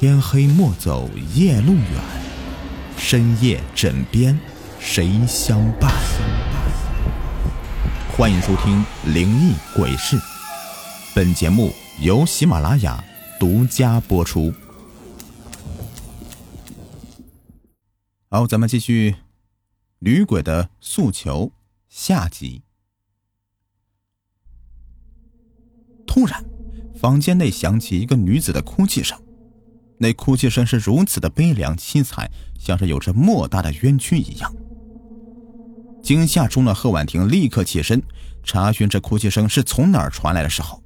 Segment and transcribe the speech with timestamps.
[0.00, 2.02] 天黑莫走夜路远，
[2.96, 4.40] 深夜枕边
[4.80, 5.92] 谁相伴？
[8.16, 8.82] 欢迎收听
[9.12, 10.16] 《灵异鬼事》，
[11.14, 11.70] 本节目
[12.00, 13.04] 由喜马拉雅
[13.38, 14.54] 独家播出。
[18.30, 19.10] 好，咱们继续
[19.98, 21.48] 《女鬼的诉求》
[21.90, 22.62] 下集。
[26.06, 26.42] 突然，
[26.98, 29.20] 房间内响起一个女子的哭泣声。
[30.02, 32.26] 那哭泣声是如此的悲凉凄惨，
[32.58, 34.50] 像是有着莫大的冤屈一样。
[36.02, 38.02] 惊吓中的贺婉婷立刻起身，
[38.42, 40.82] 查询这哭泣声是从哪儿传来的时候，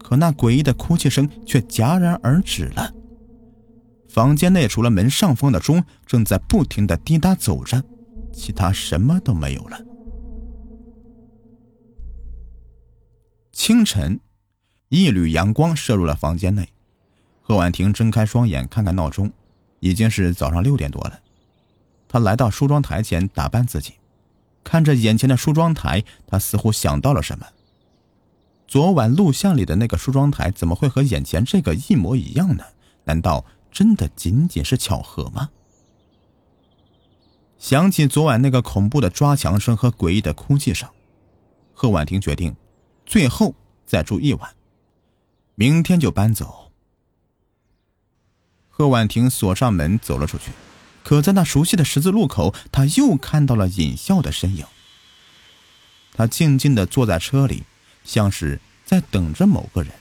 [0.00, 2.92] 可那诡异的哭泣声却戛然而止了。
[4.08, 7.80] 房间内除了门上方的钟正在不停的滴答走着，
[8.32, 9.80] 其他什么都没有了。
[13.52, 14.18] 清晨，
[14.88, 16.68] 一缕阳光射入了房间内。
[17.50, 19.32] 贺婉婷睁开双眼，看看闹钟，
[19.80, 21.18] 已经是早上六点多了。
[22.06, 23.94] 她来到梳妆台前打扮自己，
[24.62, 27.44] 看着眼前的梳妆台，她似乎想到了什么。
[28.68, 32.62] 昨晚录像里的那个梳妆台怎么会和眼前这个一模一样呢？
[33.02, 35.50] 难道真的仅仅是巧合吗？
[37.58, 40.88] 想起昨晚那个恐怖的抓墙声和诡异的哭泣声，
[41.74, 42.54] 贺婉婷决定，
[43.04, 44.54] 最后再住一晚，
[45.56, 46.69] 明天就搬走。
[48.80, 50.52] 贺婉婷锁上门，走了出去。
[51.04, 54.64] 可在那熟悉的十字路口，她又看到了尹笑的身影。
[56.14, 57.64] 他静静的坐在车里，
[58.04, 59.92] 像是在等着某个人。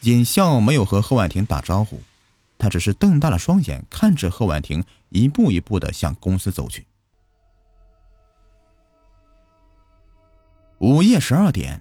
[0.00, 2.00] 尹笑没有和贺婉婷打招呼，
[2.58, 6.84] 他只是瞪大了双眼看着贺婉婷，一步一步的向公司走去。
[10.78, 11.80] 午夜十二点，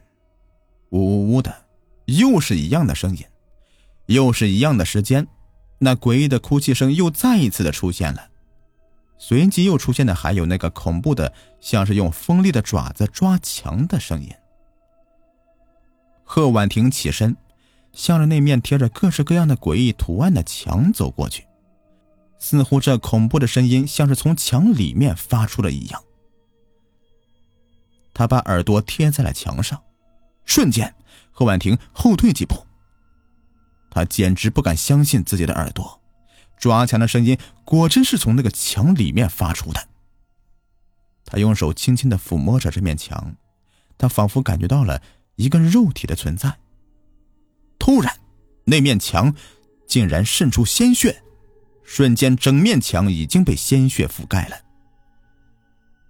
[0.92, 1.66] 呜呜呜的，
[2.05, 3.25] 又是一样的声音。
[4.08, 5.28] 又是一样的时间，
[5.80, 8.30] 那诡异的哭泣声又再一次的出现了，
[9.17, 14.32] 随即又出现的还有那个恐怖的，像是用锋利的爪子抓墙的声音。
[16.23, 17.36] 贺婉婷起身，
[17.94, 21.45] 向着那面贴着各式各样的诡异图案的墙走过去，
[22.39, 26.04] 似乎这恐怖的声音像是从墙里面发出的一样。
[28.14, 29.82] 他把耳朵贴在了墙上，
[30.45, 30.95] 瞬间，
[31.32, 32.65] 贺婉婷后退几步。
[33.95, 36.02] 他简直不敢相信自己的耳朵，
[36.60, 39.88] 抓墙的声音果真是从那个墙里面发出的。
[41.23, 43.38] 他用手轻轻的抚摸着这面墙，
[43.98, 45.02] 他仿佛感觉到了
[45.38, 46.58] 一个肉体的存在。
[47.80, 48.14] 突然，
[48.66, 49.33] 那面墙
[49.88, 51.23] 竟然渗出鲜血，
[51.86, 54.58] 瞬间整面墙已经被鲜血覆盖了。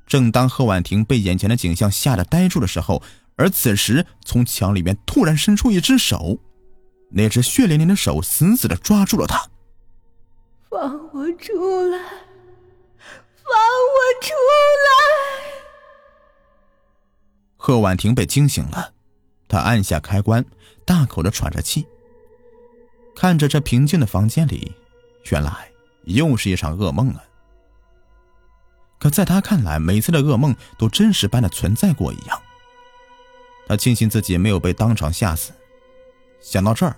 [0.08, 3.04] 正当贺婉婷被眼前的景象吓得呆住的时候，
[3.36, 6.40] 而此时从墙里面突然伸出一只手。
[7.18, 9.50] 那只血淋淋的手死死的抓住了他，
[10.70, 10.82] 放
[11.14, 11.54] 我出
[11.88, 11.98] 来！
[13.38, 14.34] 放我出
[14.84, 14.90] 来！
[17.56, 18.92] 贺婉婷被惊醒了，
[19.48, 20.44] 她按下开关，
[20.84, 21.88] 大口的喘着气，
[23.16, 24.76] 看着这平静的房间里，
[25.32, 25.72] 原来
[26.04, 27.24] 又是一场噩梦啊！
[29.00, 32.42] 可在他看来，每次的噩梦都真实般的存在过一样。
[33.68, 35.54] 他庆幸自己没有被当场吓死。
[36.42, 36.96] 想到这儿，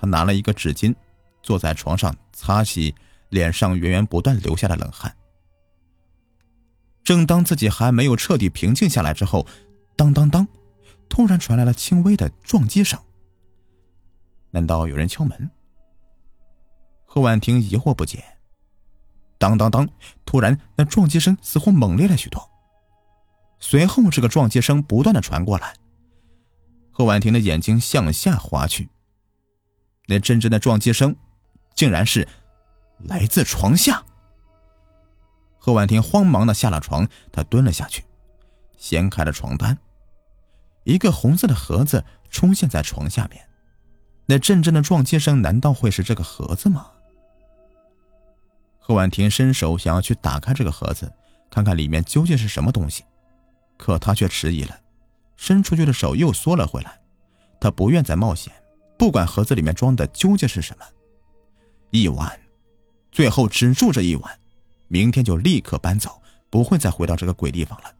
[0.00, 0.94] 他拿了一个纸巾，
[1.42, 2.94] 坐在床上擦洗
[3.28, 5.14] 脸上源源不断流下的冷汗。
[7.04, 9.46] 正当自己还没有彻底平静下来之后，
[9.96, 10.46] 当当当，
[11.08, 12.98] 突然传来了轻微的撞击声。
[14.50, 15.50] 难道有人敲门？
[17.04, 18.24] 贺婉婷疑惑不解。
[19.36, 19.88] 当当当，
[20.24, 22.50] 突然那撞击声似乎猛烈了许多。
[23.58, 25.74] 随后，这个撞击声不断的传过来。
[26.90, 28.88] 贺婉婷的眼睛向下滑去，
[30.10, 31.14] 那阵阵的撞击声，
[31.72, 32.26] 竟然是
[32.98, 34.02] 来自床下。
[35.56, 38.02] 贺婉婷慌忙的下了床，她蹲了下去，
[38.76, 39.78] 掀开了床单，
[40.82, 43.40] 一个红色的盒子出现在床下面。
[44.26, 46.88] 那阵阵的撞击声，难道会是这个盒子吗？
[48.80, 51.12] 贺婉婷伸手想要去打开这个盒子，
[51.52, 53.04] 看看里面究竟是什么东西，
[53.76, 54.76] 可她却迟疑了。
[55.36, 57.00] 伸出去的手又缩了回来，
[57.60, 58.52] 她不愿再冒险，
[59.00, 60.84] 不管盒子里面装的究竟是什么。
[61.88, 62.38] 一晚，
[63.10, 64.38] 最后只住这一晚，
[64.88, 66.20] 明天就立刻搬走，
[66.50, 67.90] 不会再回到这个鬼地方了。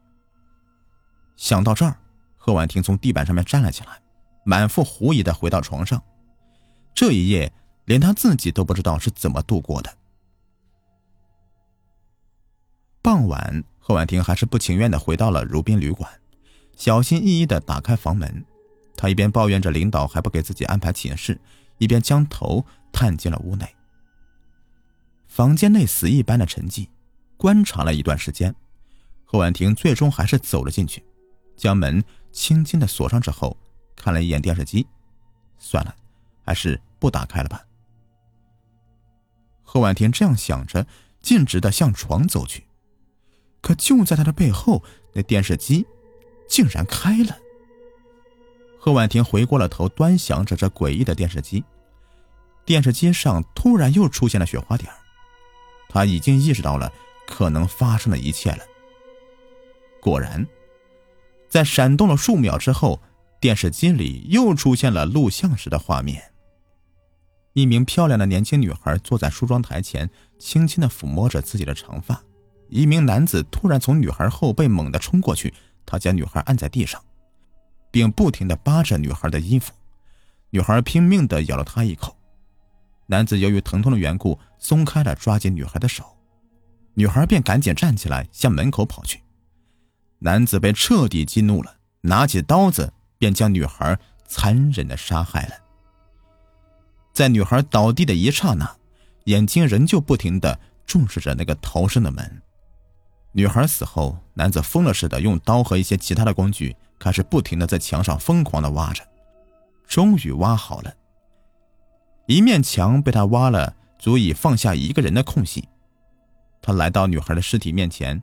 [1.36, 1.96] 想到这儿，
[2.36, 3.98] 贺婉婷从地板上面站了起来，
[4.44, 6.02] 满腹狐疑的回到床上。
[6.94, 7.50] 这一夜，
[7.86, 9.90] 连他自己都不知道是怎么度过的。
[13.00, 16.12] 傍晚，贺婉婷还是不情愿的回到了如宾旅馆。
[16.76, 18.44] 小心翼翼的打开房门，
[19.00, 21.40] 他一边抱怨着领导还不给自己安排寝室，
[21.78, 22.62] 一边将头
[22.92, 23.66] 探进了屋内。
[25.26, 26.86] 房间内死一般的沉寂，
[27.38, 28.54] 观察了一段时间，
[29.24, 31.02] 贺婉婷最终还是走了进去，
[31.56, 33.56] 将门轻轻的锁上之后，
[33.96, 34.86] 看了一眼电视机，
[35.56, 35.96] 算了，
[36.44, 37.64] 还是不打开了吧。
[39.62, 40.86] 贺婉婷这样想着，
[41.22, 42.66] 径直的向床走去，
[43.62, 45.86] 可就在她的背后，那电视机
[46.46, 47.38] 竟然开了。
[48.82, 51.62] 贺婉婷回过了头，端详着这诡异的电视机。
[52.64, 54.90] 电视机上突然又出现了雪花点
[55.88, 56.90] 她已经意识到了
[57.26, 58.64] 可能发生的一切了。
[60.00, 60.46] 果然，
[61.46, 63.02] 在闪动了数秒之后，
[63.38, 66.32] 电视机里又出现了录像时的画面。
[67.52, 72.22] 一名漂亮的年轻女孩坐在梳妆台前，轻轻的抚摸着自己的长发。
[72.68, 75.52] 一名男子突然从女孩后背猛地冲过去，
[75.84, 77.02] 他将女孩按在地上。
[77.90, 79.72] 并不停的扒着女孩的衣服，
[80.50, 82.16] 女孩拼命的咬了他一口。
[83.06, 86.04] 男子由于疼痛的缘故，松开了抓紧女孩的手，
[86.94, 89.20] 女孩便赶紧站起来向门口跑去。
[90.20, 95.54] 男子被彻底激怒了，拿起刀子便将女孩残忍的杀害了。
[97.12, 98.76] 在女孩倒地的一刹那，
[99.24, 102.42] 眼睛仍旧不停的注视着那个逃生的门。
[103.32, 106.76] 女孩死后，男子疯了似的用刀和一些其他的工具。
[107.00, 109.02] 开始不停的在墙上疯狂的挖着，
[109.88, 110.94] 终于挖好了。
[112.26, 115.68] 一面墙被他挖了足以放下一个人的空隙。
[116.62, 118.22] 他来到女孩的尸体面前，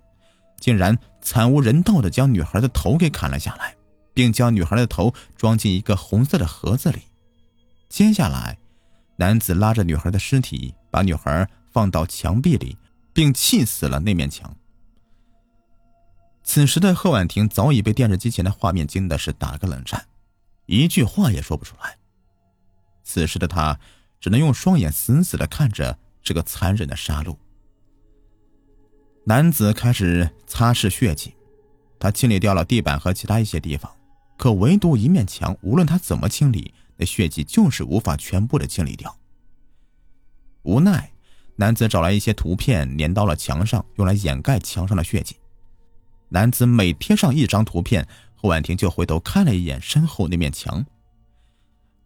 [0.60, 3.76] 竟然惨无人道的将女孩的头给砍了下来，
[4.14, 7.02] 并将女孩的头装进一个红色的盒子里。
[7.90, 8.58] 接下来，
[9.16, 12.78] 男子拉着女孩的尸体，把女孩放到墙壁里，
[13.12, 14.56] 并砌死了那面墙。
[16.48, 20.08] 此时的贺婉婷早已被电视机前的画面惊的是打个冷战，
[20.66, 21.98] 一句话也说不出来。
[23.04, 23.78] 此时的她
[24.22, 27.36] 只能用双眼死死的看着这个残忍的杀戮。
[29.26, 31.36] 男子开始擦拭血迹，
[32.00, 33.94] 他清理掉了地板和其他一些地方，
[34.38, 39.14] 可唯独一面墙，无论他怎么清理，那血迹就是无法全部的清理掉。
[40.64, 41.12] 无奈，
[41.58, 45.36] 男子找来一些图片粘到了墙上，用来掩盖墙上的血迹。
[46.30, 50.86] 男子每贴上一张图片，贺婉婷就回头看了一眼身后那面墙。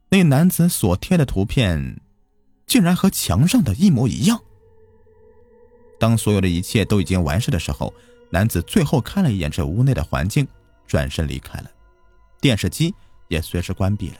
[0.09, 1.99] 那男子所贴的图片，
[2.67, 4.41] 竟然和墙上的一模一样。
[5.99, 7.93] 当所有的一切都已经完事的时候，
[8.29, 10.47] 男子最后看了一眼这屋内的环境，
[10.87, 11.71] 转身离开了。
[12.39, 12.93] 电视机
[13.27, 14.17] 也随之关闭了。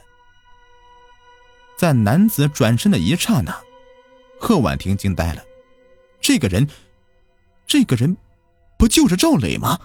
[1.76, 3.60] 在男子转身的一刹那，
[4.40, 5.42] 贺婉婷惊呆了。
[6.20, 6.68] 这个人，
[7.66, 8.16] 这个人，
[8.78, 9.78] 不就是赵磊吗？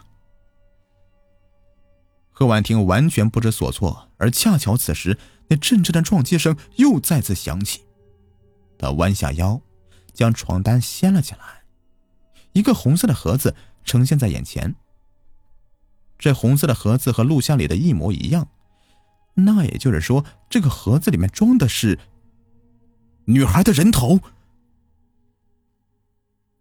[2.37, 5.17] 贺婉婷完全不知所措，而恰巧此时，
[5.47, 7.81] 那阵阵的撞击声又再次响起。
[8.77, 9.59] 她弯下腰，
[10.13, 11.63] 将床单掀了起来，
[12.51, 14.75] 一个红色的盒子呈现在眼前。
[16.19, 18.47] 这红色的盒子和录像里的一模一样，
[19.33, 21.97] 那也就是说，这个盒子里面装的是
[23.25, 24.19] 女孩的人头。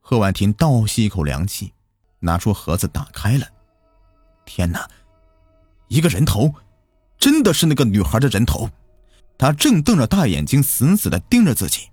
[0.01, 1.75] 贺婉婷倒吸一口凉气，
[2.21, 3.47] 拿出盒子打开了。
[4.47, 4.89] 天哪！
[5.89, 6.55] 一个人头，
[7.19, 8.71] 真的是那个女孩的人头。
[9.39, 11.91] 她正瞪着大眼睛，死死的盯着自己。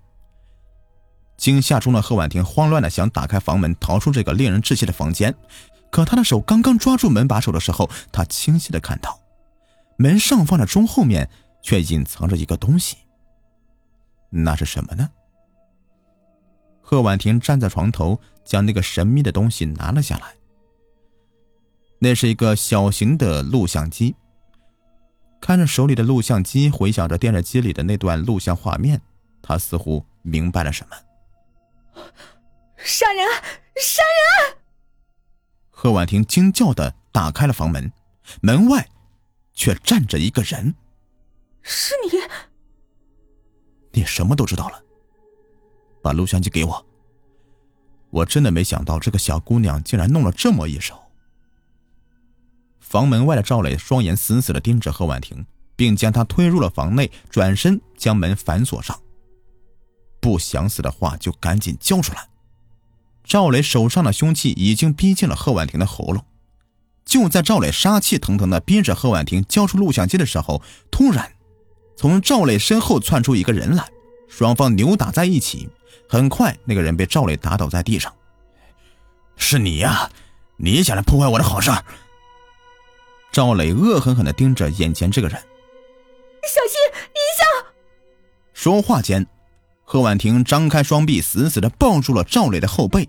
[1.36, 5.34] 惊吓中的贺婉婷慌乱的想打开房门，逃出这个令人窒息的房间。
[5.90, 9.18] 可她的手刚刚抓住门把手的时候，她清晰的看到，
[9.96, 11.28] 门上方的钟后面
[11.62, 12.96] 却隐藏着一个东西。
[14.30, 15.10] 那是什么呢？
[16.80, 20.34] 贺婉婷站在床头，将那个神秘的东西拿了下来。
[22.04, 24.14] 那是一个小型的录像机。
[25.40, 29.00] 看着手里的录像机，回想着电视机里的那段录像画面，
[29.40, 30.96] 他似乎明白了什么。
[32.76, 33.26] 杀人！
[33.76, 34.58] 杀人！
[35.70, 37.90] 贺婉婷惊叫的打开了房门，
[38.42, 38.86] 门外
[39.54, 40.74] 却站着一个人。
[41.62, 42.18] 是你？
[43.92, 44.78] 你什么都知道了？
[46.02, 46.86] 把录像机给我！
[48.10, 51.00] 我真的没想到这个小姑娘竟然弄了这么一手。
[52.94, 58.96] 房门外的赵磊双眼死死的盯着贺婉婷，并将她推入了房内，转身将门反锁上。
[60.20, 62.28] 不想死的话，就赶紧交出来！
[63.24, 66.24] 赵磊手上的凶器已经逼近了贺婉婷的喉咙。
[67.04, 71.32] 就在赵磊杀气腾腾的逼着贺婉婷交出录像机的时候，突然，
[71.96, 73.88] 从赵磊身后窜出一个人来，
[74.28, 75.68] 双方扭打在一起。
[76.08, 78.14] 很快，那个人被赵磊打倒在地上。
[79.36, 80.08] 是你呀！
[80.56, 81.72] 你想来破坏我的好事！
[83.34, 86.78] 赵磊恶狠狠地盯着眼前这个人，小心，
[87.10, 87.66] 一下！
[88.52, 89.26] 说话间，
[89.82, 93.08] 贺婉婷张开双臂，死死地抱住了赵磊的后背，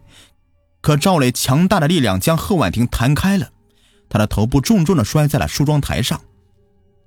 [0.82, 3.52] 可赵磊强大的力量将贺婉婷弹开了，
[4.10, 6.20] 他的头部重重的摔在了梳妆台上。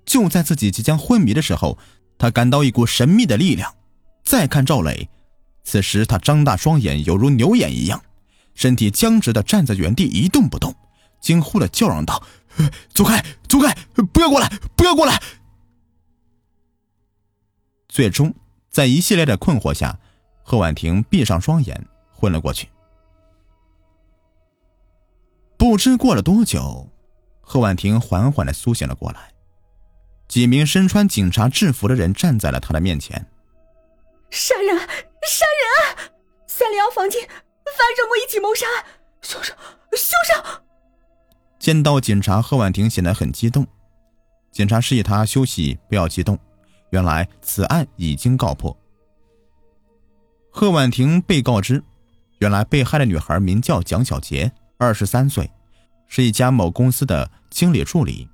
[0.07, 1.77] 就在自己即将昏迷的时候，
[2.19, 3.75] 他感到一股神秘的力量。
[4.23, 5.09] 再看赵磊，
[5.65, 8.01] 此时他张大双眼，犹如牛眼一样，
[8.55, 10.73] 身体僵直的站在原地一动不动，
[11.21, 12.23] 惊呼的叫嚷道
[12.93, 13.75] ：“走开，走开，
[14.13, 15.21] 不要过来，不要过来！”
[17.89, 18.35] 最终，
[18.71, 19.99] 在一系列的困惑下，
[20.43, 22.69] 贺婉婷闭上双眼，昏了过去。
[25.57, 26.89] 不知过了多久，
[27.41, 29.33] 贺婉婷缓缓的苏醒了过来。
[30.29, 33.27] 几名身穿警察制服的人站在了他的面前。
[34.31, 34.79] 杀人！
[34.79, 35.97] 杀人！
[35.97, 36.13] 啊！
[36.47, 38.85] 三零幺房间发生过一起谋杀案，
[39.23, 39.55] 凶手！
[39.93, 40.68] 凶手！
[41.59, 43.67] 见到警察，贺婉婷显得很激动。
[44.53, 46.39] 警察示意他休息，不要激动。
[46.91, 48.77] 原来此案已经告破。
[50.51, 51.83] 贺婉婷被告知，
[52.39, 55.51] 原来被害的女孩名叫蒋小杰，二十三岁，
[56.07, 58.29] 是一家某公司的经理助理。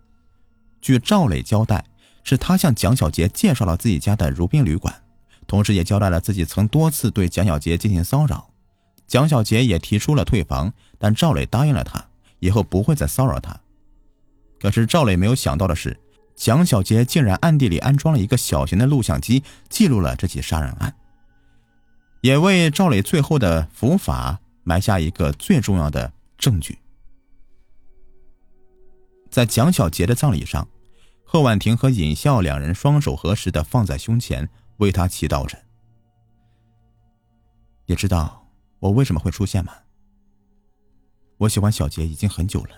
[0.81, 1.85] 据赵磊交代，
[2.23, 4.95] 是他向蒋小杰介绍了自己家的如宾旅馆，
[5.47, 8.49] 同时也交代了自己曾多次对蒋小杰进行骚扰。
[9.07, 12.03] 蒋小杰也提出了退房，但赵磊答应了他，
[12.45, 13.59] 以后不会再骚扰他。
[14.61, 15.99] 可是赵磊没有想到的是，
[16.37, 20.95] 蒋小杰竟然暗地里安装了一个小型的录像机，记录了这起杀人案，
[22.21, 26.79] 也为赵磊最后的伏法埋下一个最重要的证据。
[29.31, 30.69] 在蒋小杰的葬礼上。
[31.27, 35.59] 贺婉婷和尹笑两人双手合十的放在胸前，为他祈祷着。
[37.87, 38.47] 你知道
[38.79, 39.73] 我为什么会出现吗？
[41.45, 42.71] 我喜欢小杰已经很久了，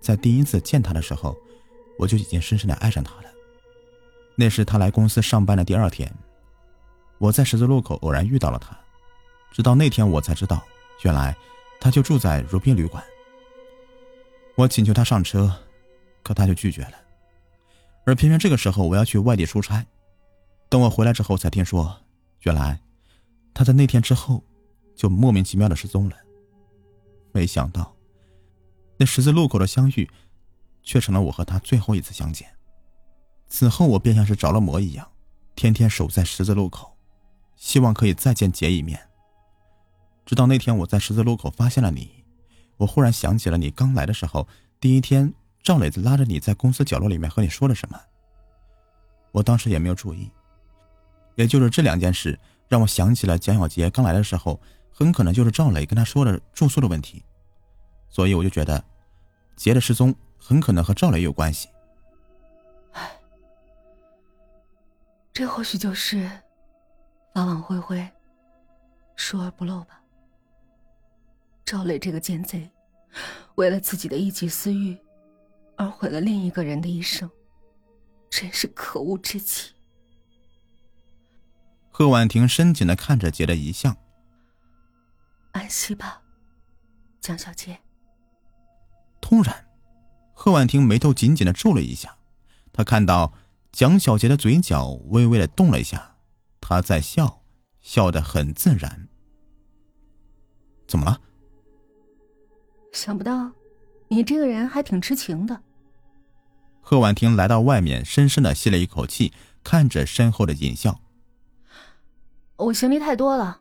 [0.00, 1.36] 在第一次见他的时候，
[1.98, 3.24] 我就已经深深的爱上他了。
[4.34, 6.10] 那是他来公司上班的第二天，
[7.18, 8.74] 我在十字路口偶然遇到了他，
[9.52, 10.64] 直到那天我才知道，
[11.02, 11.36] 原来
[11.78, 13.04] 他就住在如宾旅馆。
[14.54, 15.54] 我请求他上车，
[16.22, 16.94] 可他就拒绝了。
[18.06, 19.84] 而偏偏这个时候，我要去外地出差。
[20.70, 21.94] 等我回来之后，才听说，
[22.44, 22.80] 原来
[23.52, 24.42] 他在那天之后
[24.96, 26.16] 就莫名其妙的失踪了。
[27.32, 27.94] 没想到，
[28.96, 30.10] 那十字路口的相遇，
[30.82, 32.48] 却成了我和他最后一次相见。
[33.48, 35.08] 此后，我便像是着了魔一样，
[35.54, 36.96] 天天守在十字路口，
[37.56, 39.00] 希望可以再见杰一面。
[40.24, 42.24] 直到那天，我在十字路口发现了你，
[42.76, 44.46] 我忽然想起了你刚来的时候，
[44.80, 45.32] 第一天。
[45.62, 48.00] 赵磊子拉着你在公司角落里面和你说了什么？
[49.30, 50.30] 我当时也没有注意。
[51.34, 54.58] 也就是这两件事让我想起了蒋小杰刚来的时候，
[55.00, 57.24] 很可能就是赵磊跟他说的住宿的问题，
[58.10, 58.84] 所以我就觉得
[59.56, 61.70] 杰的失踪很可能和赵磊有关系。
[62.92, 63.10] 唉，
[65.32, 66.30] 这或许就是
[67.32, 68.06] 法网恢恢，
[69.16, 70.02] 疏而不漏吧。
[71.64, 72.70] 赵磊这个奸贼，
[73.54, 74.94] 为了自己的一己私欲。
[75.76, 77.30] 而毁了另一个人的一生，
[78.28, 79.72] 真是可恶至极。
[81.90, 83.96] 贺婉婷深情的看着杰的遗像，
[85.52, 86.22] 安息吧，
[87.20, 87.78] 江小姐。
[89.20, 89.66] 突然，
[90.32, 92.16] 贺婉婷眉头紧紧的皱了一下，
[92.72, 93.32] 她看到
[93.72, 96.16] 蒋小杰的嘴角微微的动了一下，
[96.60, 97.42] 他在笑，
[97.80, 99.08] 笑得很自然。
[100.86, 101.20] 怎么了？
[102.92, 103.52] 想不到，
[104.08, 105.62] 你这个人还挺痴情的。
[106.80, 111.00] 贺婉婷来到外面，深深的吸了一口气，看着身后的尹笑。
[112.56, 113.60] 我行李太多了，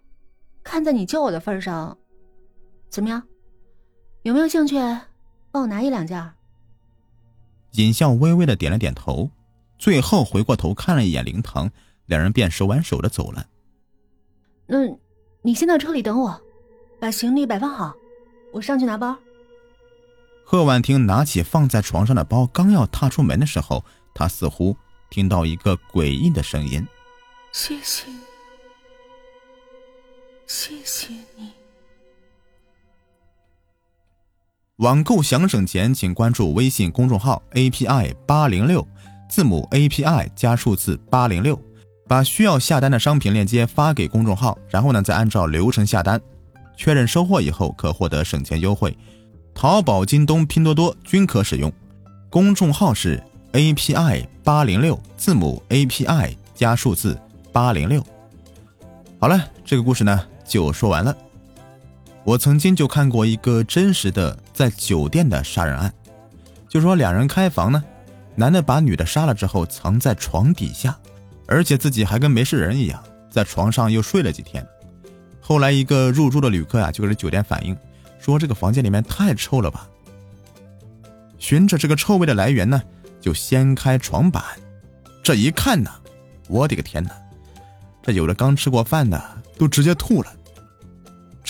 [0.64, 1.98] 看在你救我的份上，
[2.90, 3.24] 怎么样？
[4.24, 4.76] 有没有兴趣
[5.52, 6.34] 帮我拿一两件？
[7.74, 9.30] 尹笑微微的点了点头，
[9.78, 11.72] 最后回过头看了一眼灵堂，
[12.08, 13.46] 两人便手挽手的走了。
[14.68, 14.78] 那，
[15.42, 16.42] 你先到车里等我，
[17.00, 17.96] 把行李摆放好，
[18.52, 19.18] 我上去拿包。
[20.44, 24.76] 贺婉婷拿起放在床上的包，刚要踏出门的时候，她似乎
[25.10, 26.86] 听到一个诡异的声音
[27.54, 28.08] ：“谢谢，
[30.50, 31.52] 谢谢你。”
[34.78, 38.86] 网购想省钱，请关注微信公众号 “API 八零六”，
[39.30, 41.62] 字母 “API” 加数字“八零六”，
[42.10, 46.20] 把需要下单的商品链接发给公众号，然后呢，再按照流程下单，
[46.76, 48.98] 确认收货以后可获得省钱优惠。
[49.54, 51.72] 淘宝、京东、拼多多均可使用，
[52.30, 57.20] 公众号是 API 八零六，字母 API 加数字
[57.52, 58.04] 八零六。
[59.20, 61.16] 好了，这个故事呢就说完了。
[62.26, 65.94] 我曾经就看过一个真实的在酒店的杀人案，
[66.68, 67.84] 就说两人开房呢，
[68.36, 70.98] 男的把女的杀了之后藏在床底下，
[71.48, 74.66] 而且自己还跟没事人一样，在床上又睡了几天。
[75.40, 77.76] 后来一个入住的旅客呀，就给酒店反映
[78.20, 79.88] 说这个房间里面太臭了吧。
[81.40, 82.82] 循着这个臭味的来源呢，
[83.22, 84.44] 就掀开床板，
[85.24, 85.90] 这一看呢，
[86.48, 87.12] 我的个天哪！
[88.04, 89.22] 这有的刚吃过饭的
[89.58, 90.32] 都直接吐了。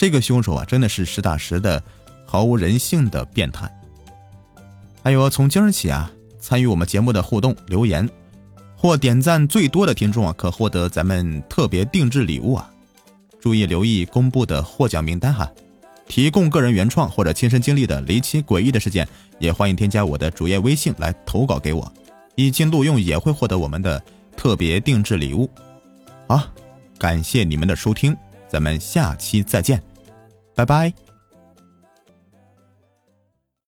[0.00, 1.82] 这个凶手啊，真的是实打实的
[2.24, 3.70] 毫无人性的变态。
[5.02, 8.08] 还有从今儿起啊，参与我们节目的互动留言
[8.78, 12.70] 或点赞最多的听众啊，可获得咱们特别定制礼物啊！
[13.42, 15.46] 注意留意公布的获奖名单哈。
[16.08, 19.06] 提供个人原创或者亲身经历的离奇诡异的事件，
[19.38, 21.92] 也欢迎添加我的主页微信来投稿给我，
[22.36, 24.02] 一经录用也会获得我们的
[24.34, 25.50] 特别定制礼物。
[26.26, 26.42] 好，
[26.96, 28.16] 感谢你们的收听，
[28.48, 29.82] 咱们下期再见，
[30.60, 31.09] 拜拜。